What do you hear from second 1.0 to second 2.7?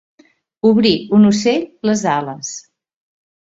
un ocell, les ales.